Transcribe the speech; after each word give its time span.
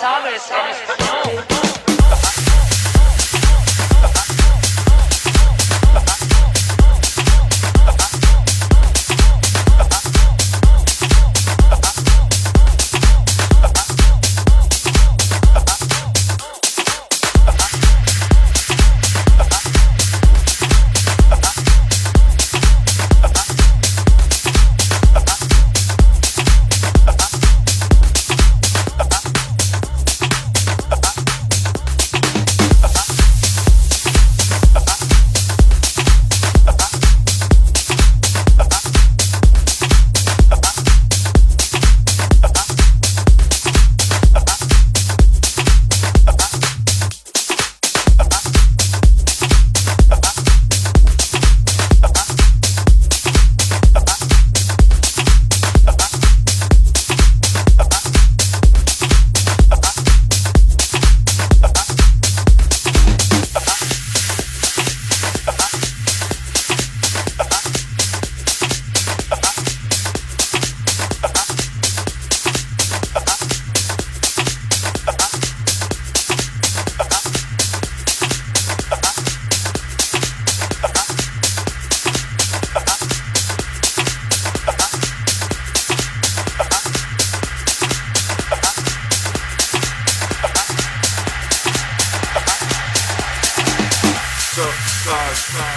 palabras 0.00 0.42
sabes. 0.42 0.76
en 1.54 1.63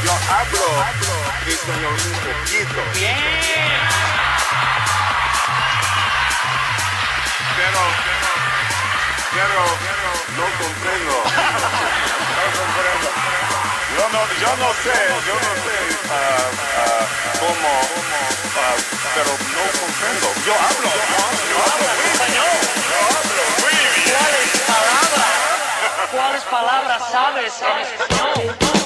yo 0.04 0.14
hablo 0.30 0.66
español 1.48 1.94
un 1.94 2.14
poquito. 2.22 2.82
Bien. 2.94 3.18
Pero, 7.58 7.82
pero, 9.34 9.60
no 10.38 10.46
comprendo. 10.62 11.16
No 12.38 12.44
comprendo. 12.58 13.10
Yo 13.98 14.04
no, 14.14 14.22
yo 14.42 14.52
no 14.58 14.70
sé, 14.84 14.98
yo 15.26 15.34
no 15.34 15.52
sé 15.64 15.78
ah, 16.12 16.46
ah, 16.78 17.06
cómo, 17.40 17.72
ah, 18.58 18.76
pero 19.16 19.32
no 19.32 19.64
comprendo. 19.80 20.28
Yo 20.46 20.54
hablo, 20.54 20.90
yo 21.50 21.58
hablo 21.66 21.88
Español. 22.14 22.58
yo 22.92 23.00
hablo 23.18 23.44
muy 23.62 23.74
bien. 23.74 24.14
¿Cuáles 24.14 24.50
palabras? 24.68 25.34
¿Cuáles 26.12 26.44
palabras 26.44 27.02
sabes 27.12 27.54
en 27.62 27.78
español? 27.82 28.77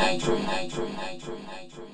hatred, 0.00 0.38
hatred, 0.40 0.88
hatred, 0.90 1.38
hatred. 1.40 1.89